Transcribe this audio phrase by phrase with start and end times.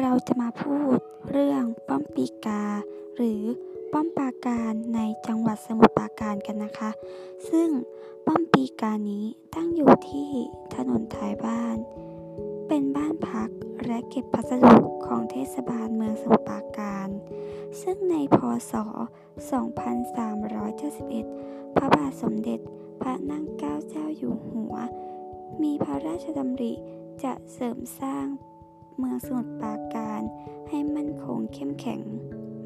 [0.00, 0.98] เราจะมาพูด
[1.30, 2.64] เรื่องป้อมปีกา
[3.16, 3.42] หรือ
[3.92, 6.90] ป้อมปราการในจังหวัดสมุทรปราการกันนะคะ
[7.50, 7.68] ซึ่ง
[8.26, 9.24] ป้อมปีกานี้
[9.54, 10.30] ตั้งอยู่ที่
[10.74, 11.76] ถนนท้ายบ้าน
[12.68, 13.50] เป็นบ้านพัก
[13.86, 14.76] และเก็บพัสดุ
[15.06, 17.08] ของเทศบาลเมืองสมุทรปราการ
[17.80, 18.38] ซึ่งในพ
[18.70, 18.74] ศ
[20.04, 22.60] 2371 พระบาทสมเด็จ
[23.00, 24.74] พระนั่งเกล้าเจ้าอยู่หัว
[25.62, 26.72] มีพระราชดำริ
[27.22, 28.26] จะเสริมสร้าง
[28.98, 30.20] เมืองสมุทรปราการ
[30.68, 32.00] ให้มั่นคงเข้มแข็ง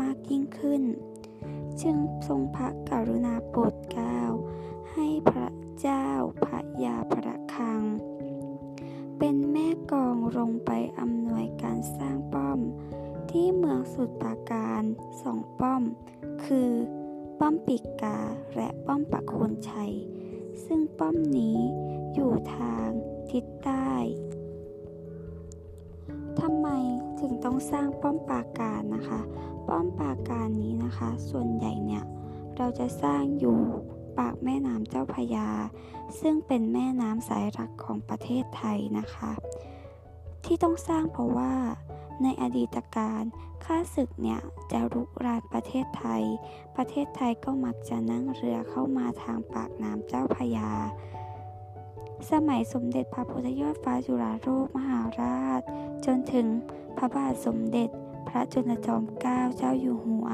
[0.00, 0.82] มากยิ่งขึ้น
[1.82, 4.20] จึงทรงพระกรุณาโปรดเกล้า
[4.92, 5.48] ให้พระ
[5.80, 6.06] เจ้า
[6.44, 7.82] พระยาพระคัง
[9.18, 12.58] เป็นแม่กองลงไปอำนวยการสร้างป้อม
[13.30, 14.82] ที่เมืองสุดปราการ
[15.22, 15.82] สองป้อม
[16.44, 16.70] คือ
[17.38, 18.18] ป้อมปิกกา
[18.56, 19.92] และป้อมปักโคนชัย
[20.64, 21.58] ซึ่งป้อมนี้
[22.14, 22.88] อยู่ทาง
[23.30, 23.92] ทิศใต้
[27.22, 29.20] ถึงต้องสร้างป้อมปราการนะคะ
[29.68, 32.04] ป้อมปราการนี้นะคะ ส่วนใหญ่เนี่ย
[32.56, 33.60] เราจะสร้างอยู่
[34.18, 35.48] ปากแม่น้ำเจ้าพยา
[36.20, 39.32] ซึ่งเป็นแม่น้ำสายหลักของประเทศไทยนะคะ
[40.44, 41.54] ที่ต้องสร้างเพราะว่า
[42.22, 43.22] ในอดีตการ
[43.64, 44.40] ข้าศึกเนี่ย
[44.72, 46.22] จะรุกรานประเทศไทย
[46.76, 50.70] ประเทศไทยก็มักจะนั่งเรือเข้ามาทางปากน้ำเจ้าพยา
[52.30, 55.60] สมัยสมเด็จพระพุทธยอดฟ้าจุฬาโลกมหาราช
[56.04, 56.46] จนถึง
[56.96, 57.88] พระบาทสมเด็จ
[58.28, 60.26] พระจุลจอมเกล้าเจ้าอยู่หัว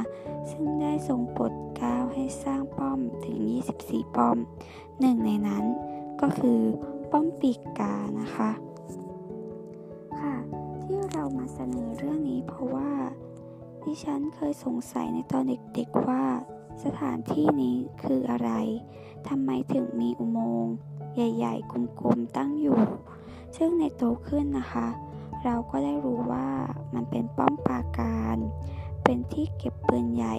[0.51, 3.39] ซึ่งได้ทรงโปรดเกล้าให้สร้างป้อมถึง
[3.77, 4.37] 24 ป้อม
[5.01, 5.65] หนึ่งในนั้น
[6.21, 6.61] ก็คือ
[7.11, 8.51] ป้อมปีกกานะคะ
[10.21, 10.37] ค่ะ
[10.83, 12.93] ที่เรามาเสนอเรื่องนี้เพราะว่า
[13.83, 16.25] ดิฉันเคยสงสัยในตอนเด็กๆว่า
[16.85, 18.51] สถานที่นี้คืออะไร
[19.29, 20.75] ทำไมถึงมีอุโมงค์
[21.15, 21.71] ใหญ่ๆ
[22.01, 22.79] กลมๆตั้งอยู่
[23.57, 24.89] ซึ่งในโตขึ้นนะคะ
[25.45, 26.49] เราก็ได้รู้ว่า
[26.95, 28.37] มันเป็นป้อมปราการ
[29.05, 30.37] เป็นที่เก็บปืนใหญ่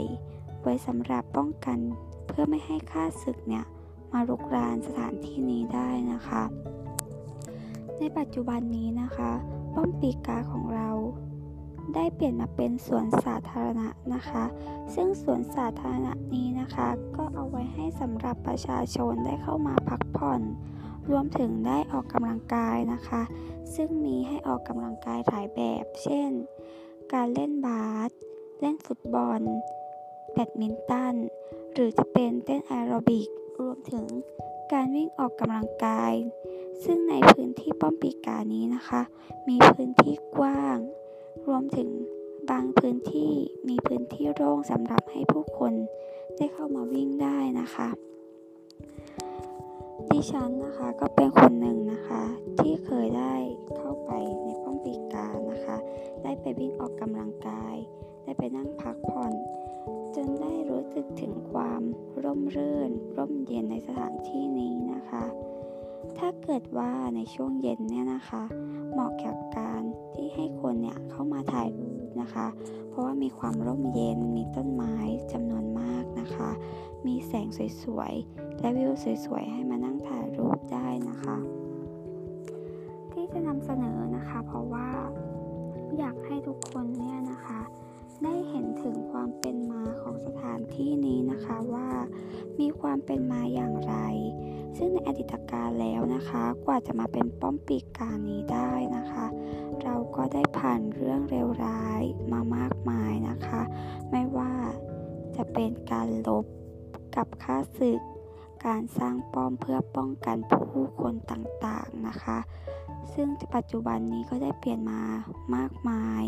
[0.61, 1.79] ไว้สำหรับป้องกัน
[2.27, 3.65] เพื่อไม่ให้ข้าศึกเนี่ย
[4.11, 6.43] มารุกรานสถานที่นี้ได้นะคะ
[7.99, 9.31] ในปัจจุบันนี้นะคะ
[9.73, 10.89] ป้อมปีกาของเรา
[11.95, 14.45] ได้เปลี่ยนมาเป็นสวนสาธารณะนะคะ
[14.93, 20.41] ซึ่งสวนสาธารณะนี้นะคะ ก็เอาไว้ให้สำหรับประชาชนได้เข้ามาพักผ่อน
[21.09, 23.21] รวมถึงได้ออกกำลังกายนะคะ
[23.75, 26.31] ซึ่งมีให้ออกกำลังกายหลายแบบ เช่น
[27.13, 28.09] การเล่นบาส
[28.59, 29.41] เล่นฟุตบอล
[30.33, 31.15] แบดมินตัน
[31.73, 33.29] หรือจะเป็นเต้นแอโรบิก
[33.59, 34.05] รวมถึง
[34.71, 36.13] การวิ่งออกกำลังกาย
[36.83, 39.01] ซึ่งในพื้นที่ป้อมปีกานี้นะคะ
[39.47, 40.77] มีพื้นที่กว้าง
[41.49, 41.89] รวมถึง
[42.49, 43.33] บางพื้นที่
[43.69, 45.73] มีพื้นที่โล่งสำหรับให้ผู้คน
[46.37, 47.89] ได้เข้ามาวิ่งได้นะคะ
[50.09, 52.23] ดิฉันนะคะก็เป็นคนหนึ่งนะคะ
[52.59, 53.33] ที่เคยได้
[53.77, 54.11] เข้าไป
[54.43, 55.77] ในป้อมปีกานะคะ
[56.23, 57.75] ได้ไปวิ่งออกกำลังกาย
[58.23, 59.33] ได้ไปนั่งพักผ่อน
[60.15, 61.81] จนได้รู้สึกถึงความ
[62.23, 65.25] ร่มรื่น ร่มเย็นในสถานที่นี้นะคะ
[66.17, 68.43] ถ้าเกิดว่าในช่วงเย็นเนี่ยนะคะ
[68.91, 69.81] เหมาะกับการ
[70.15, 72.47] ที่ให้คนเนี่ย เข้ามาถ่ายรูปนะคะ
[72.89, 74.95] เพราะว่ามีความร่มเย็น มีต้นไม้
[75.31, 76.49] จำนวนมากนะคะ
[77.05, 77.47] มีแสง
[77.83, 78.91] สวยๆ และวิว
[79.25, 81.37] สวยๆ ให้มานั่งถ่ายรูปได้นะคะ
[83.11, 84.87] ที่จะนำเสนอนะคะ เพราะว่า
[85.97, 87.59] อยากให้ทุกคนเนี่ยนะคะ
[88.23, 91.89] ได้เห็นถึงความเป็นมาของสถานที่นี้นะคะว่า
[92.59, 93.95] มีความเป็นมาอย่างไร
[94.77, 98.71] ซึ่งในอดีตการแล้วนะคะ กว่าจะมาเป็นป้อมปีกการนี้ได้
[100.33, 102.01] ได้ผ่านเรื่องเลวร้าย
[102.31, 103.61] มามากมายนะคะ
[104.11, 104.53] ไม่ว่า
[105.35, 106.45] จะเป็นการลบ
[107.15, 108.01] กับค่าศึก
[108.65, 112.37] การสร้างป้อมเพื่อป้องกันผู้คนต่างๆนะคะ
[113.13, 115.01] ซึ่งปัจจุบันนี้ก็ได้เปลี่ยนมา
[115.55, 116.23] มากมาย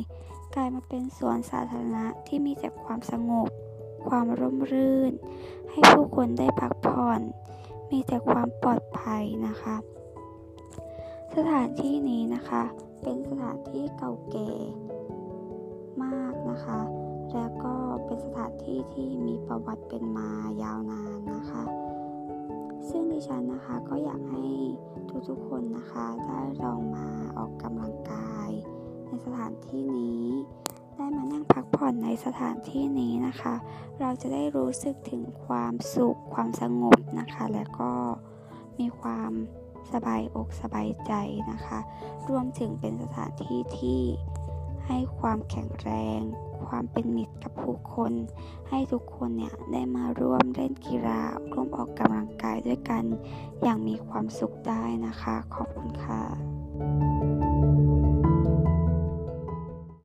[0.56, 3.50] กลายมาเป็นสวนสาธารณะที่มีแต่ความสงบ
[4.10, 5.14] ความร่มรื่น
[5.70, 7.22] ให้ผู้คนได้พักผ่อน
[7.92, 9.76] มีแต่ความปลอดภัยนะคะ
[11.36, 12.64] สถานที่นี้นะคะ
[13.02, 14.52] เป็นสถานที่เก่าแก่
[16.04, 16.82] มากนะคะ
[17.34, 17.74] แล้วก็
[18.06, 20.30] เป็นสถานที่ที่มีประวัติเป็นมา
[20.64, 21.64] ยาวนานนะคะ
[22.90, 24.46] ซึ่งดิฉันนะคะก็อยากให้
[25.30, 27.08] ทุกๆคนนะคะได้ลองมา
[27.38, 28.50] ออกกำลังกาย
[29.08, 30.26] ในสถานที่นี้
[30.96, 33.56] ได้มานั่งพักผ่อนในสถานที่นี้นะคะ
[34.00, 37.92] เราจะได้รู้สึกถึงความสุขความสงบนะคะ และก็
[38.80, 39.32] มีความ
[39.94, 41.14] สบายอกสบายใจ
[41.52, 41.80] นะคะ
[42.30, 44.02] รวมถึงเป็นสถานที่ที่
[44.88, 45.90] ให้ความแข็งแร
[46.20, 46.22] ง
[46.68, 48.14] ความเป็นมิตรกับผู้คน
[48.70, 53.04] ให้ทุกคนเนี่ยได้มาร่วมเล่นกีฬาร่วมออกกำลังกายด้วยกัน
[53.64, 57.51] อย่างมีความสุขได้นะคะ ขอบคุณค่ะ